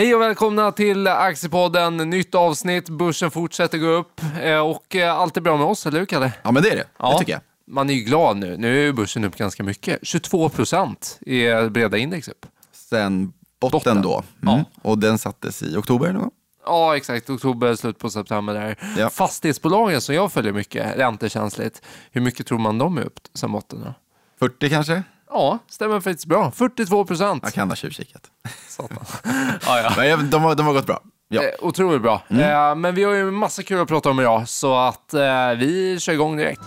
[0.00, 1.96] Hej och välkomna till Aktiepodden.
[1.96, 5.98] Nytt avsnitt, börsen fortsätter gå upp eh, och eh, allt är bra med oss, eller
[5.98, 6.32] hur Kalle?
[6.42, 6.84] Ja, men det är det.
[6.98, 7.12] Ja.
[7.12, 7.40] Det tycker jag.
[7.66, 8.56] Man är ju glad nu.
[8.56, 9.98] Nu är börsen upp ganska mycket.
[10.02, 12.46] 22 procent är breda index upp.
[12.72, 14.02] Sen botten, Botten.
[14.02, 14.22] då.
[14.42, 14.54] Mm.
[14.58, 14.64] Ja.
[14.82, 16.30] Och den sattes i oktober någon.
[16.66, 17.30] Ja, exakt.
[17.30, 18.76] Oktober, slut på september där.
[18.98, 19.10] Ja.
[19.10, 21.82] Fastighetsbolagen som jag följer mycket, räntekänsligt.
[22.10, 23.80] Hur mycket tror man de är upp sen botten?
[23.84, 23.94] Då?
[24.38, 25.02] 40 kanske?
[25.30, 26.50] Ja, stämmer faktiskt bra.
[26.50, 27.42] 42 procent.
[27.42, 28.29] Jag kan ha tjuvkikat.
[28.68, 28.98] Satan.
[29.66, 30.16] ja, ja.
[30.16, 31.00] Men de, har, de har gått bra.
[31.28, 31.42] Ja.
[31.42, 32.22] Eh, otroligt bra.
[32.28, 35.96] Eh, men vi har ju massa kul att prata om idag, så att eh, vi
[36.00, 36.60] kör igång direkt.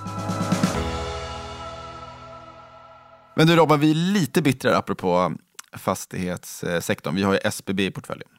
[3.36, 5.32] Men du Robban, vi är lite bittrare apropå
[5.78, 7.16] fastighetssektorn.
[7.16, 8.30] Vi har ju SBB i portföljen.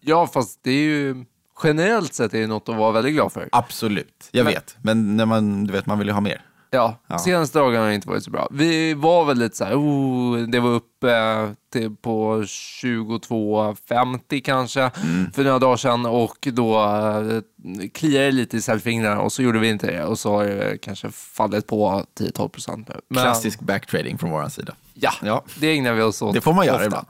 [0.00, 1.24] Ja, fast det är ju
[1.62, 3.48] generellt sett är det något att vara väldigt glad för.
[3.52, 4.76] Absolut, jag Men- vet.
[4.82, 6.42] Men när man, du vet, man vill ju ha mer.
[6.70, 7.18] Ja, Ja.
[7.18, 8.48] senaste dagarna har inte varit så bra.
[8.50, 14.90] Vi var väl lite så här, oh, det var uppe eh, till på 22,50 kanske
[15.34, 17.40] för några dagar sedan och då eh,
[17.94, 20.78] kliade det lite i säljfingrarna och så gjorde vi inte det och så har det
[20.82, 22.94] kanske fallit på 10-12 procent nu.
[23.08, 24.74] Men- Klassisk backtrading från vår sida.
[25.02, 25.44] Ja, Ja.
[25.60, 26.86] det ägnar vi oss åt Det får man göra ofta.
[26.86, 27.06] ibland.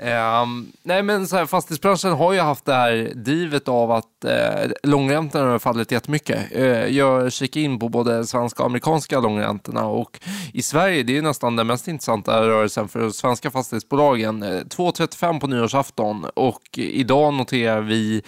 [0.00, 0.66] Mm.
[0.82, 5.50] Nej men så här, fastighetsbranschen har ju haft det här drivet av att eh, långräntorna
[5.50, 6.38] har fallit jättemycket.
[6.52, 10.20] Eh, jag kikar in på både svenska och amerikanska långräntorna och
[10.52, 14.42] i Sverige, det är nästan den mest intressanta rörelsen för svenska fastighetsbolagen.
[14.42, 18.22] Eh, 2,35 på nyårsafton och idag noterar vi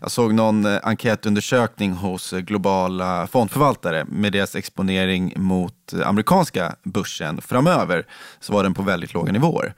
[0.00, 6.74] jag såg någon eh, enkätundersökning hos eh, globala fondförvaltare med deras exponering mot eh, amerikanska
[6.82, 8.06] börsen framöver,
[8.40, 9.74] så var den på väldigt låga nivåer.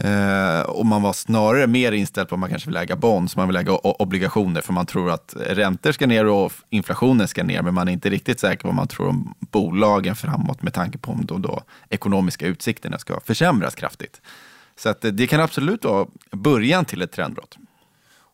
[0.00, 3.48] Eh, och man var snarare mer inställd på att man kanske vill äga bonds, man
[3.48, 7.74] vill äga obligationer för man tror att räntor ska ner och inflationen ska ner, men
[7.74, 11.12] man är inte riktigt säker på vad man tror om bolagen framåt med tanke på
[11.12, 14.20] om de då ekonomiska utsikterna ska försämras kraftigt.
[14.76, 17.58] Så att eh, det kan absolut vara början till ett trendbrott.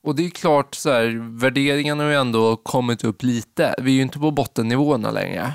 [0.03, 3.75] Och det är klart, så här, värderingarna har ju ändå kommit upp lite.
[3.79, 5.53] Vi är ju inte på bottennivåerna längre.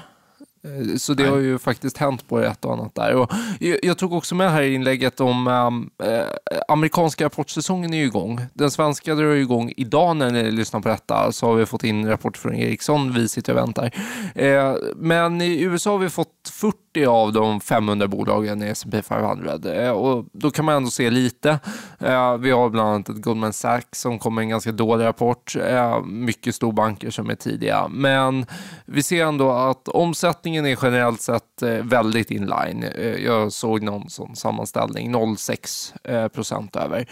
[0.64, 1.32] Eh, Så det Nej.
[1.32, 3.16] har ju faktiskt hänt på ett och annat där.
[3.16, 6.24] Och jag, tog också med här i inlägget om um, eh,
[6.68, 8.42] amerikanska rapportsäsongen är ju igång.
[8.54, 11.32] Den svenska drar ju igång idag när ni lyssnar på detta.
[11.32, 13.14] Så har vi fått in rapport från Ericsson.
[13.14, 13.92] Vi sitter och väntar.
[14.36, 19.74] Eh, men i USA har vi fått 40 av de 500 bolagen i S&P 500.
[19.74, 21.60] Eh, och då kan man ändå se lite.
[22.00, 25.56] Eh, vi har bland annat ett Goldman Sachs som kom med en ganska dålig rapport.
[25.56, 27.88] Eh, mycket storbanker som är tidiga.
[27.88, 28.46] Men
[28.86, 32.84] vi ser ändå att omsättningen är generellt sett eh, väldigt inline.
[32.84, 37.08] Eh, jag såg någon sån sammanställning, 0,6 eh, procent över.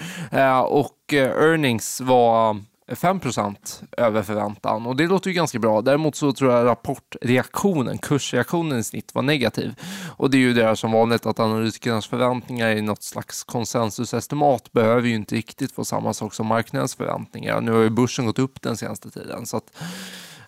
[0.67, 2.57] Och earnings var
[2.95, 5.81] 5% över förväntan och det låter ju ganska bra.
[5.81, 9.75] Däremot så tror jag rapportreaktionen, kursreaktionen i snitt var negativ.
[10.17, 14.71] Och det är ju det här som vanligt att analytikernas förväntningar i något slags konsensusestimat
[14.71, 17.61] behöver ju inte riktigt få samma sak som marknadens förväntningar.
[17.61, 19.71] Nu har ju börsen gått upp den senaste tiden så att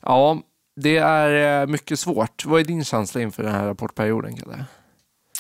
[0.01, 0.41] ja,
[0.75, 2.45] det är eh, mycket svårt.
[2.45, 4.65] Vad är din känsla inför den här rapportperioden, Kalle?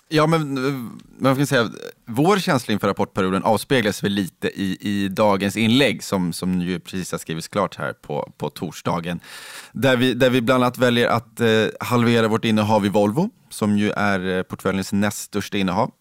[0.07, 0.73] Ja, men eh,
[1.17, 1.69] man kan säga,
[2.05, 7.11] vår känsla inför rapportperioden avspeglas väl lite i, i dagens inlägg som, som ju precis
[7.11, 9.19] har skrivits klart här på, på torsdagen.
[9.71, 13.77] Där vi, där vi bland annat väljer att eh, halvera vårt innehav i Volvo, som
[13.77, 15.91] ju är eh, portföljens näst största innehav.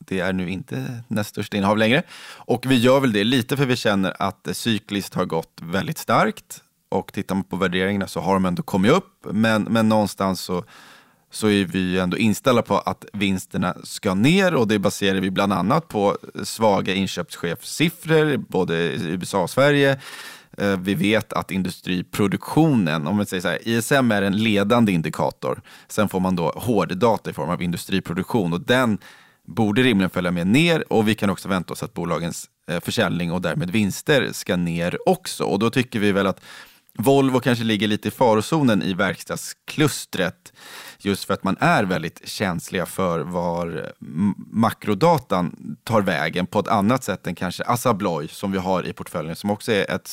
[0.00, 2.02] Det är nu inte näst största innehav längre.
[2.36, 5.98] Och vi gör väl det lite för vi känner att eh, cykliskt har gått väldigt
[5.98, 6.62] starkt.
[6.90, 10.64] Och tittar man på värderingarna så har de ändå kommit upp, men, men någonstans så
[11.30, 15.52] så är vi ändå inställda på att vinsterna ska ner och det baserar vi bland
[15.52, 20.00] annat på svaga inköpschefssiffror både i USA och Sverige.
[20.58, 25.60] Eh, vi vet att industriproduktionen, om man säger så här, ISM är en ledande indikator.
[25.88, 28.98] Sen får man då hårddata i form av industriproduktion och den
[29.46, 33.32] borde rimligen följa med ner och vi kan också vänta oss att bolagens eh, försäljning
[33.32, 35.44] och därmed vinster ska ner också.
[35.44, 36.40] Och då tycker vi väl att
[37.02, 40.52] Volvo kanske ligger lite i farozonen i verkstadsklustret
[40.98, 43.92] just för att man är väldigt känsliga för var
[44.52, 48.92] makrodatan tar vägen på ett annat sätt än kanske Assa Abloy som vi har i
[48.92, 50.10] portföljen som också är ett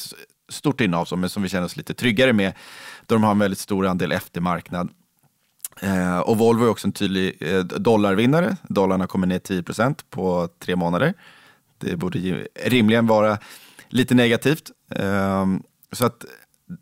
[0.50, 2.54] stort innehav men som vi känner oss lite tryggare med
[3.06, 4.90] då de har en väldigt stor andel eftermarknad.
[5.82, 8.58] Eh, och Volvo är också en tydlig eh, dollarvinnare.
[8.64, 11.14] Dollarn har kommit ner 10% på tre månader.
[11.78, 13.38] Det borde rimligen vara
[13.90, 14.72] lite negativt.
[14.96, 15.46] Eh,
[15.92, 16.26] så att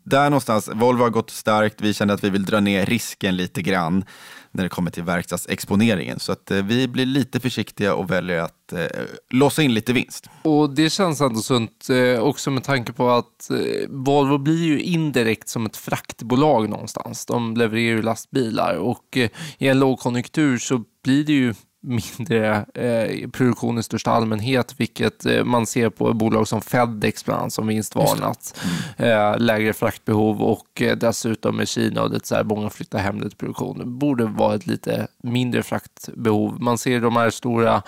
[0.04, 3.62] där någonstans, Volvo har gått starkt, vi känner att vi vill dra ner risken lite
[3.62, 4.04] grann
[4.50, 6.20] när det kommer till verkstadsexponeringen.
[6.20, 8.86] Så att eh, vi blir lite försiktiga och väljer att eh,
[9.30, 10.26] låsa in lite vinst.
[10.42, 13.56] Och det känns ändå sunt eh, också med tanke på att eh,
[13.88, 17.26] Volvo blir ju indirekt som ett fraktbolag någonstans.
[17.26, 21.54] De levererar ju lastbilar och eh, i en lågkonjunktur så blir det ju
[21.86, 27.40] mindre eh, produktion i största allmänhet, vilket eh, man ser på bolag som Fedex bland
[27.40, 28.60] annat som vinstvarnat.
[28.98, 29.32] Mm.
[29.32, 33.20] Eh, lägre fraktbehov och eh, dessutom med Kina och det så här, många flyttar hem
[33.20, 33.78] till produktion.
[33.78, 36.60] Det borde vara ett lite mindre fraktbehov.
[36.60, 37.82] Man ser de här stora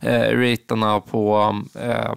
[0.00, 2.12] eh, raterna på eh,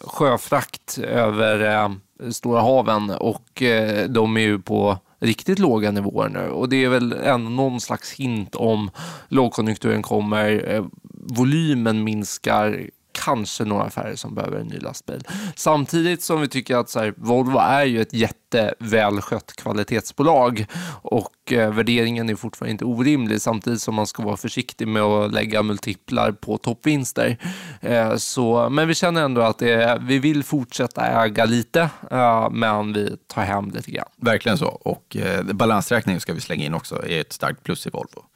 [0.00, 1.90] sjöfrakt över eh,
[2.30, 3.62] Stora haven och
[4.08, 6.48] de är ju på riktigt låga nivåer nu.
[6.48, 8.90] Och det är väl ändå någon slags hint om
[9.28, 12.90] lågkonjunkturen kommer, eh, volymen minskar,
[13.24, 15.24] kanske några färre som behöver en ny lastbil.
[15.56, 20.66] Samtidigt som vi tycker att så här, Volvo är ju ett jättevälskött kvalitetsbolag
[21.02, 25.32] och eh, värderingen är fortfarande inte orimlig samtidigt som man ska vara försiktig med att
[25.32, 27.36] lägga multiplar på toppvinster.
[27.80, 31.80] Eh, så, men vi känner ändå att det, vi vill fortsätta äga lite,
[32.10, 34.08] eh, men vi tar hem lite grann.
[34.16, 34.68] Verkligen så.
[34.68, 38.29] Och eh, balansräkningen ska vi slänga in också, är ett starkt plus i Volvo.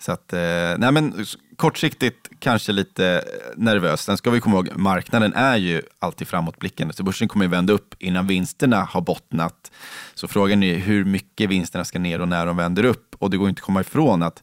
[0.00, 0.38] Så att, eh,
[0.78, 3.24] nej men kortsiktigt kanske lite
[3.56, 4.00] nervös.
[4.00, 7.72] Sen ska vi komma ihåg, marknaden är ju alltid framåtblickande, så börsen kommer ju vända
[7.72, 9.70] upp innan vinsterna har bottnat.
[10.14, 13.16] Så frågan är hur mycket vinsterna ska ner och när de vänder upp.
[13.18, 14.42] Och det går inte att komma ifrån att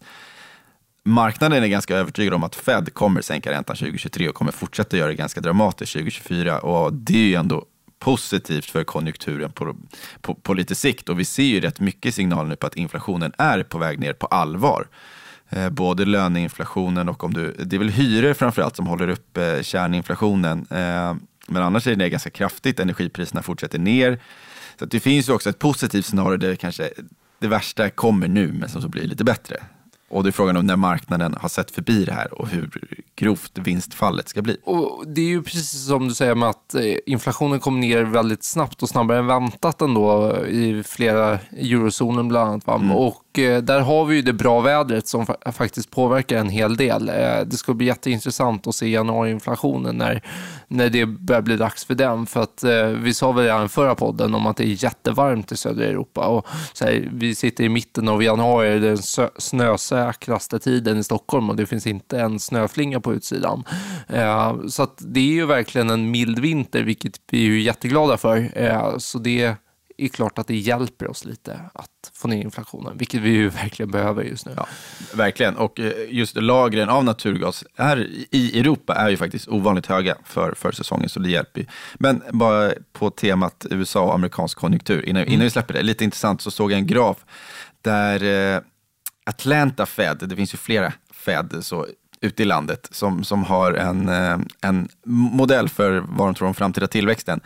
[1.06, 5.08] marknaden är ganska övertygad om att Fed kommer sänka räntan 2023 och kommer fortsätta göra
[5.08, 6.60] det ganska dramatiskt 2024.
[6.60, 7.66] Och det är ju ändå
[8.00, 9.76] positivt för konjunkturen på,
[10.22, 11.10] på, på lite sikt.
[11.10, 14.14] Och vi ser ju rätt mycket signaler nu på att inflationen är på väg ner
[14.14, 14.88] på allvar.
[15.50, 19.62] Eh, både löneinflationen och om du, det är väl hyror framförallt som håller upp eh,
[19.62, 20.68] kärninflationen.
[20.70, 21.16] Eh,
[21.48, 24.20] men annars är det ganska kraftigt, energipriserna fortsätter ner.
[24.80, 26.90] Så det finns ju också ett positivt scenario där kanske
[27.40, 29.58] det värsta kommer nu, men som så blir lite bättre.
[30.10, 32.70] Och det är frågan om när marknaden har sett förbi det här och hur
[33.16, 34.58] grovt vinstfallet ska bli.
[34.64, 36.76] Och Det är ju precis som du säger med att
[37.06, 42.82] inflationen kom ner väldigt snabbt och snabbare än väntat ändå i flera eurozonen bland annat.
[42.82, 42.92] Mm.
[42.92, 47.10] Och Eh, där har vi ju det bra vädret som faktiskt påverkar en hel del.
[47.10, 50.22] Eh, det ska bli jätteintressant att se januariinflationen när,
[50.68, 52.26] när det börjar bli dags för den.
[52.26, 55.52] För att eh, vi sa väl redan i förra podden om att det är jättevarmt
[55.52, 56.28] i södra Europa.
[56.28, 58.98] Och så här, vi sitter i mitten av januari, den
[59.38, 63.64] snösäkraste tiden i Stockholm och det finns inte en snöflinga på utsidan.
[64.70, 69.00] Så att det är ju verkligen en mild vinter, vilket vi är jätteglada för.
[69.00, 69.56] Så det
[69.98, 73.92] är klart att det hjälper oss lite att få ner inflationen, vilket vi ju verkligen
[73.92, 74.54] behöver just nu.
[74.58, 74.68] Ja,
[75.14, 80.18] verkligen, och eh, just lagren av naturgas är, i Europa är ju faktiskt ovanligt höga
[80.24, 81.68] för, för säsongen, så det hjälper ju.
[81.94, 85.34] Men bara på temat USA och amerikansk konjunktur, innan, mm.
[85.34, 87.26] innan vi släpper det, lite intressant så såg jag en graf
[87.82, 88.24] där
[88.56, 88.62] eh,
[89.26, 91.88] Atlanta Fed, det finns ju flera Fed så,
[92.22, 96.54] ute i landet som, som har en, eh, en modell för vad de tror om
[96.54, 97.42] framtida tillväxten.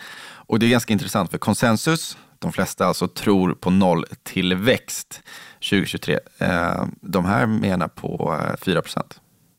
[0.50, 5.22] Och det är ganska intressant, för konsensus de flesta alltså tror på nolltillväxt
[5.56, 6.20] 2023.
[6.38, 8.84] Eh, de här menar på 4 eh,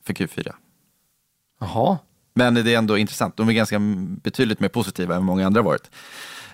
[0.07, 0.53] för Q4.
[1.61, 1.99] Jaha.
[2.35, 3.37] Men det är ändå intressant.
[3.37, 3.79] De är ganska
[4.23, 5.91] betydligt mer positiva än många andra varit.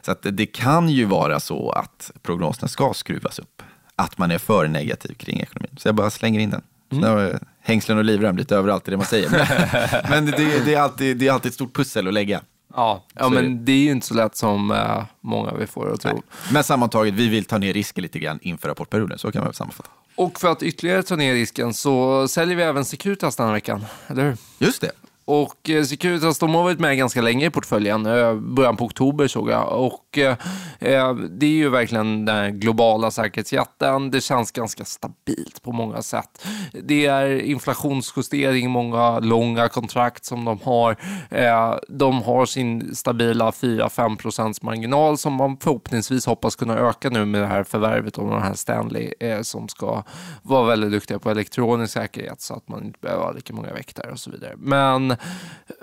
[0.02, 3.62] Så att det kan ju vara så att prognoserna ska skruvas upp.
[3.96, 5.76] Att man är för negativ kring ekonomin.
[5.78, 6.62] Så jag bara slänger in den.
[6.92, 7.38] Mm.
[7.60, 9.30] Hängslen och livrem lite överallt i det man säger.
[10.10, 12.40] Men det, det, är alltid, det är alltid ett stort pussel att lägga.
[12.76, 16.00] Ja, ja men det är ju inte så lätt som uh, många vi får att
[16.00, 16.12] tro.
[16.12, 16.22] Nej.
[16.52, 19.18] Men sammantaget, vi vill ta ner risken lite grann inför rapportperioden.
[19.18, 19.90] Så kan man sammanfatta.
[20.16, 23.84] Och för att ytterligare ta ner risken så säljer vi även Securitas den här veckan,
[24.06, 24.36] eller hur?
[24.58, 24.90] Just det.
[25.28, 28.06] Och eh, Securitas de har varit med ganska länge i portföljen.
[28.06, 29.72] Eh, början på oktober såg jag.
[29.72, 30.36] Och eh,
[30.78, 34.10] eh, det är ju verkligen den globala säkerhetsjätten.
[34.10, 36.46] Det känns ganska stabilt på många sätt.
[36.72, 40.96] Det är inflationsjustering, många långa kontrakt som de har.
[41.30, 47.24] Eh, de har sin stabila 4-5 procents marginal som man förhoppningsvis hoppas kunna öka nu
[47.24, 50.02] med det här förvärvet av den här Stanley eh, som ska
[50.42, 54.10] vara väldigt duktiga på elektronisk säkerhet så att man inte behöver ha lika många väktare
[54.10, 54.54] och så vidare.
[54.56, 55.15] Men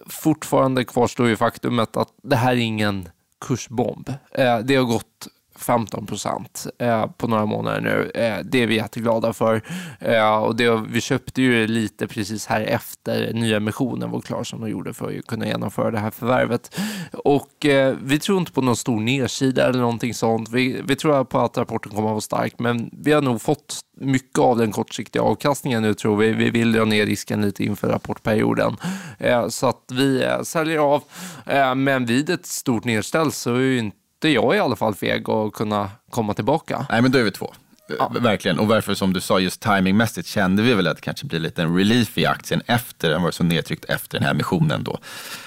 [0.07, 3.09] fortfarande kvarstår ju faktumet att det här är ingen
[3.45, 4.09] kursbomb.
[4.31, 8.11] Eh, det har gått 15 procent eh, på några månader nu.
[8.21, 9.61] Eh, det är vi jätteglada för.
[9.99, 14.69] Eh, och det, vi köpte ju lite precis här efter nyemissionen var klar som de
[14.69, 16.79] gjorde för att kunna genomföra det här förvärvet.
[17.11, 20.49] Och eh, vi tror inte på någon stor nedsida eller någonting sånt.
[20.49, 23.79] Vi, vi tror på att rapporten kommer att vara stark, men vi har nog fått
[23.97, 26.33] mycket av den kortsiktiga avkastningen nu tror vi.
[26.33, 28.77] Vi vill dra ner risken lite inför rapportperioden.
[29.17, 31.03] Eh, så att vi eh, säljer av.
[31.45, 34.95] Eh, men vid ett stort nedställ så är ju inte inte jag i alla fall
[34.95, 36.85] feg att kunna komma tillbaka.
[36.89, 37.53] Nej, men då är vi två.
[37.99, 38.11] Ja.
[38.19, 38.59] Verkligen.
[38.59, 41.61] Och varför, som du sa, just timingmässigt kände vi väl att det kanske blir lite
[41.61, 44.99] en relief i aktien efter, den var så nedtryckt efter den här emissionen då.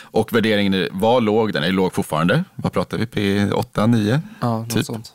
[0.03, 2.45] Och värderingen var låg, den är låg fortfarande.
[2.55, 4.21] Vad pratar vi, P 8, 9?
[4.41, 4.87] Ja, typ.
[4.87, 5.13] sånt.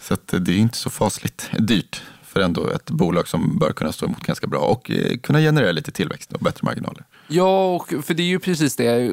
[0.00, 3.92] Så att det är inte så fasligt dyrt för ändå ett bolag som bör kunna
[3.92, 7.04] stå emot ganska bra och eh, kunna generera lite tillväxt och bättre marginaler.
[7.32, 9.10] Ja, och för det är ju precis det.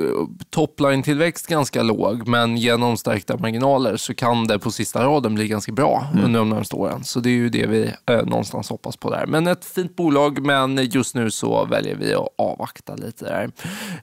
[0.49, 5.71] Topline-tillväxt ganska låg, men genom stärkta marginaler så kan det på sista raden bli ganska
[5.71, 6.25] bra mm.
[6.25, 7.03] under de närmaste åren.
[7.03, 9.25] Så det är ju det vi eh, någonstans hoppas på där.
[9.25, 13.49] Men ett fint bolag, men just nu så väljer vi att avvakta lite där.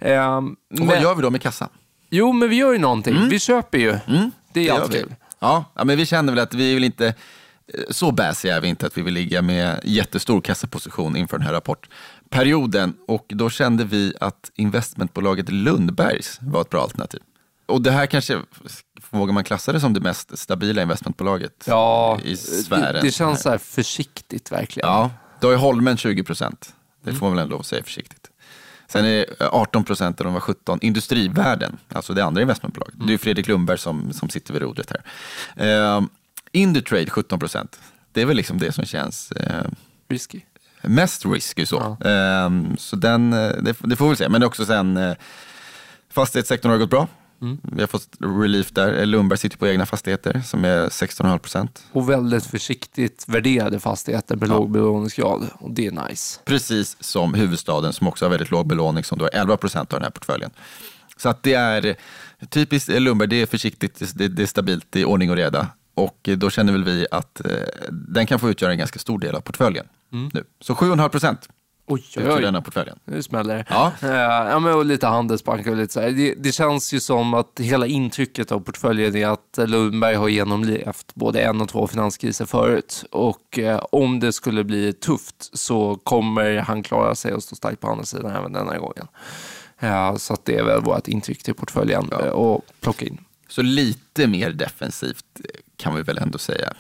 [0.01, 0.87] Eh, och men...
[0.87, 1.69] vad gör vi då med kassan?
[2.11, 3.17] Jo, men vi gör ju någonting.
[3.17, 3.29] Mm.
[3.29, 3.99] Vi köper ju.
[4.07, 4.31] Mm.
[4.53, 5.15] Det är alltid kul.
[5.39, 7.15] Ja, men vi känner väl att vi vill inte
[7.91, 11.53] så bäsiga är vi inte att vi vill ligga med jättestor kassaposition inför den här
[11.53, 12.95] rapportperioden.
[13.09, 17.21] Och då kände vi att investmentbolaget Lundbergs var ett bra alternativ.
[17.67, 18.41] Och det här kanske,
[19.11, 22.95] vågar man klassa det som det mest stabila investmentbolaget ja, i sfären?
[22.95, 24.89] Det, det känns så här försiktigt verkligen.
[24.89, 26.75] Ja, då är Holmen 20 procent.
[27.03, 28.31] Det får man väl ändå säga försiktigt.
[28.89, 32.95] Sen är 18 procent av de var 17 industrivärden, alltså det andra investmentbolaget.
[32.95, 33.07] Mm.
[33.07, 34.93] Det är Fredrik Lundberg som, som sitter vid rodret
[35.57, 35.97] här.
[35.97, 36.03] Eh,
[36.55, 37.81] Indutrade 17 procent.
[38.13, 39.65] Det är väl liksom det som känns eh,
[40.09, 40.41] risky.
[40.83, 41.67] mest risky.
[41.67, 42.11] Så, ja.
[42.11, 44.29] eh, så den, eh, det, det, får vi se.
[44.29, 45.15] Men också sen, eh,
[46.11, 47.09] fastighetssektorn har gått bra.
[47.43, 47.59] Mm.
[47.63, 49.07] Vi har fått relief där.
[49.07, 51.85] Lundberg sitter på egna fastigheter som är 16,5 procent.
[51.93, 54.55] Och väldigt försiktigt värderade fastigheter med ja.
[54.55, 55.49] låg belåningsgrad.
[55.55, 56.41] Och det är nice.
[56.45, 59.99] Precis som huvudstaden som också har väldigt låg belåning som då är 11 procent av
[59.99, 60.51] den här portföljen.
[61.17, 61.97] Så att det är
[62.49, 65.69] typiskt Lundberg, det är försiktigt, det, det är stabilt, det är ordning och reda.
[65.95, 67.51] Och då känner väl vi att eh,
[67.91, 70.31] den kan få utgöra en ganska stor del av portföljen mm.
[70.35, 70.45] nu.
[70.61, 71.49] Så 7,5 procent.
[71.87, 72.43] Oj, oj, oj.
[72.43, 72.99] denna portföljen.
[73.05, 73.65] Nu smäller det.
[73.69, 73.93] Ja.
[74.03, 74.11] Uh,
[74.51, 77.87] ja, men och lite Handelsbanken och lite så det, det, känns ju som att hela
[77.87, 83.05] intrycket av portföljen är att Lundberg har genomlevt både en och två finanskriser förut.
[83.11, 87.81] Och uh, om det skulle bli tufft så kommer han klara sig och stå starkt
[87.81, 89.07] på andra sidan även denna gången.
[89.83, 92.31] Uh, så att det är väl vårt intryck till portföljen ja.
[92.31, 93.19] och plocka in.
[93.55, 96.73] Så lite mer defensivt eh, kan vi väl ändå säga.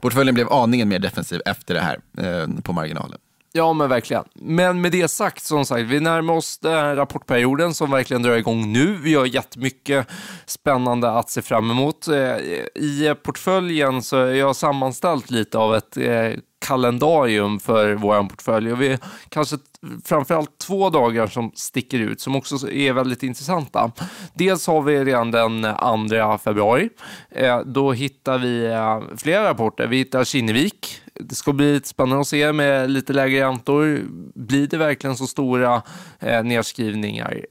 [0.00, 3.18] Portföljen blev aningen mer defensiv efter det här eh, på marginalen.
[3.52, 4.24] Ja, men verkligen.
[4.34, 8.36] Men med det sagt, som sagt, vi närmar oss den här rapportperioden som verkligen drar
[8.36, 8.98] igång nu.
[9.02, 10.06] Vi har jättemycket
[10.46, 12.08] spännande att se fram emot.
[12.08, 12.36] Eh,
[12.74, 16.30] I portföljen så har jag sammanställt lite av ett eh,
[16.62, 18.72] kalendarium för vår portfölj.
[18.72, 19.56] Och vi kanske
[20.04, 23.92] framförallt två dagar som sticker ut som också är väldigt intressanta.
[24.34, 25.62] Dels har vi redan den
[26.08, 26.88] 2 februari.
[27.30, 29.86] Eh, då hittar vi eh, flera rapporter.
[29.86, 30.98] Vi hittar Kinnevik.
[31.14, 34.00] Det ska bli spännande att se med lite lägre räntor.
[34.34, 35.82] Blir det verkligen så stora
[36.20, 37.46] eh, nedskrivningar?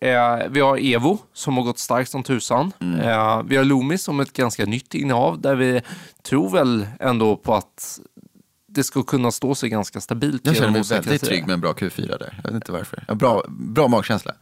[0.49, 2.71] vi har Evo som har gått starkt som tusan.
[2.79, 3.47] Mm.
[3.47, 5.81] vi har Loomis som ett ganska nytt innehav där vi
[6.23, 7.99] tror väl ändå på att
[8.73, 10.41] det ska kunna stå sig ganska stabilt.
[10.45, 12.39] Jag känner mig väldigt trygg med en bra Q4 där.
[12.43, 13.03] Jag vet inte varför.
[13.07, 14.33] Ja, bra, bra magkänsla.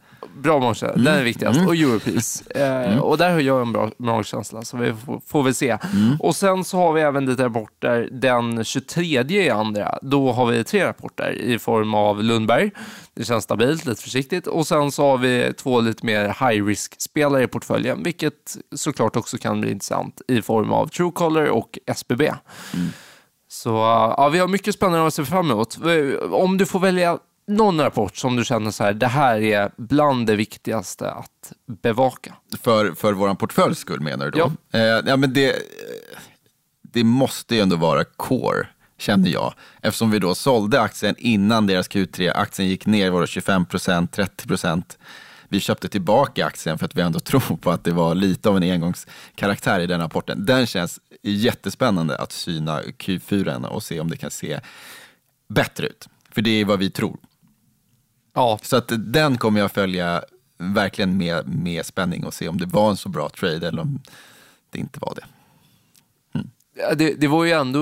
[0.42, 1.04] Bra magkänsla, mm.
[1.04, 1.56] den är viktigast.
[1.56, 1.68] Mm.
[1.68, 2.42] Och Europris.
[2.46, 3.00] Eh, mm.
[3.00, 5.78] Och där har jag en bra magkänsla, så vi får, får vi se.
[5.92, 6.16] Mm.
[6.20, 9.98] Och sen så har vi även lite rapporter den 23 i andra.
[10.02, 12.70] Då har vi tre rapporter i form av Lundberg.
[13.14, 14.46] Det känns stabilt, lite försiktigt.
[14.46, 19.38] Och sen så har vi två lite mer high risk-spelare i portföljen, vilket såklart också
[19.38, 22.32] kan bli intressant i form av Truecaller och SBB.
[23.62, 23.68] Så
[24.16, 25.78] ja, vi har mycket spännande att se fram emot.
[26.30, 30.26] Om du får välja någon rapport som du känner så här, det här är bland
[30.26, 31.52] det viktigaste att
[31.82, 32.34] bevaka.
[32.62, 34.52] För, för vår portföljs skull menar du då?
[34.70, 34.78] Ja.
[34.78, 35.56] Eh, ja, men det,
[36.82, 38.66] det måste ju ändå vara core,
[38.98, 39.54] känner jag.
[39.82, 44.48] Eftersom vi då sålde aktien innan deras Q3, aktien gick ner var 25 procent, 30
[44.48, 44.98] procent.
[45.50, 48.56] Vi köpte tillbaka aktien för att vi ändå tror på att det var lite av
[48.56, 50.46] en engångskaraktär i den rapporten.
[50.46, 54.60] Den känns jättespännande att syna Q4 och se om det kan se
[55.48, 56.08] bättre ut.
[56.30, 57.18] För det är vad vi tror.
[58.34, 58.58] Ja.
[58.62, 60.22] Så att den kommer jag följa
[60.58, 64.00] verkligen med, med spänning och se om det var en så bra trade eller om
[64.70, 65.26] det inte var det.
[66.94, 67.80] Det, det var ju ändå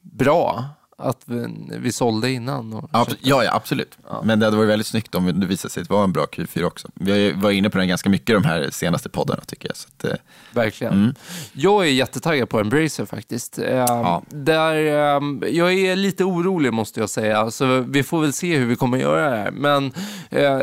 [0.00, 0.68] bra
[1.02, 1.46] att vi,
[1.78, 2.72] vi sålde innan.
[2.72, 3.98] Och Abs- ja, ja, absolut.
[4.24, 6.26] Men det hade varit väldigt snyggt om det visade sig att det var en bra
[6.32, 6.88] Q4 också.
[6.94, 9.74] Vi varit inne på den ganska mycket de här senaste poddarna tycker jag.
[9.74, 11.14] Att, eh, Verkligen.
[11.52, 13.58] Jag är jättetaggad på Embracer faktiskt.
[13.58, 18.56] Eh, där, eh, jag är lite orolig måste jag säga, så vi får väl se
[18.56, 19.50] hur vi kommer göra det här.
[19.50, 19.92] Men
[20.30, 20.60] eh,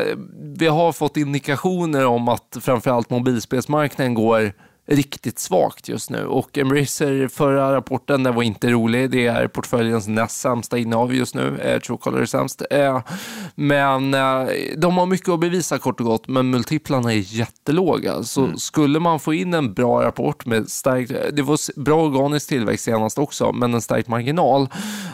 [0.56, 4.52] vi har fått indikationer om att framförallt mobilspelsmarknaden går
[4.90, 9.10] riktigt svagt just nu och Embracer förra rapporten den var inte rolig.
[9.10, 11.58] Det är portföljens näst sämsta innehav just nu.
[11.58, 12.62] Eh, Truecaller är sämst.
[12.70, 13.02] Eh,
[13.54, 18.22] men eh, de har mycket att bevisa kort och gott, men multiplarna är jättelåga.
[18.22, 22.84] Så skulle man få in en bra rapport med starkt, det var bra organisk tillväxt
[22.84, 24.68] senast också, men en stark marginal,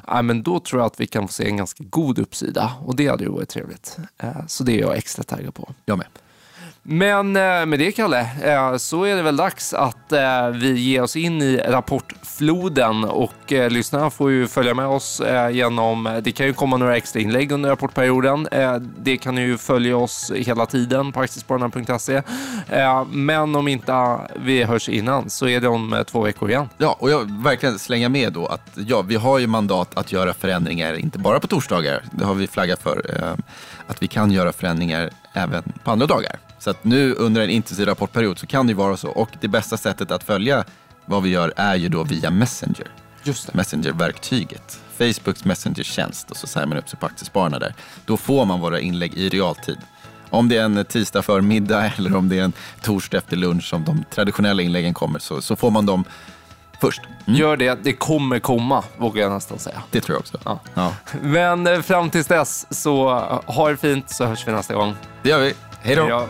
[0.09, 2.97] eh, men då tror jag att vi kan få se en ganska god uppsida och
[2.97, 3.97] det hade ju varit trevligt.
[4.19, 5.69] Eh, så det är jag extra taggad på.
[5.85, 6.07] jag med.
[6.89, 11.03] Men eh, med det, Kalle, eh, så är det väl dags att eh, vi ger
[11.03, 16.53] oss in i rapportfloden och lyssnarna får ju följa med oss genom, det kan ju
[16.53, 18.49] komma några extra inlägg under rapportperioden.
[18.99, 22.23] Det kan ju följa oss hela tiden på aktiespararna.se.
[23.11, 26.69] Men om inte vi hörs innan så är det om två veckor igen.
[26.79, 30.13] Ja, och jag vill verkligen slänga med då att ja, vi har ju mandat att
[30.13, 33.37] göra förändringar, inte bara på torsdagar, det har vi flaggat för,
[33.87, 36.46] att vi kan göra förändringar även på andra dagar.
[36.59, 39.09] Så att nu under en intensiv rapportperiod så kan det ju vara så.
[39.09, 40.65] Och det bästa sättet att följa
[41.07, 42.87] vad vi gör är ju då via Messenger.
[43.23, 44.81] Just Messenger-verktyget.
[44.99, 47.75] Facebooks Messenger-tjänst och så signar man upp sig på Aktiespararna där.
[48.07, 49.79] Då får man våra inlägg i realtid.
[50.31, 53.85] Om det är en tisdag förmiddag eller om det är en torsdag efter lunch som
[53.85, 56.05] de traditionella inläggen kommer så, så får man dem
[56.81, 57.01] först.
[57.27, 59.83] Mm, Gör det, det kommer komma, vågar jag nästan säga.
[59.91, 60.39] det tror jag också.
[60.45, 60.61] Ja.
[60.75, 63.09] Ja, Men eh, fram tills dess så
[63.47, 64.95] ha det fint så hörs vi nästa gång.
[65.23, 65.55] det gör vi.
[65.87, 66.29] Hej då!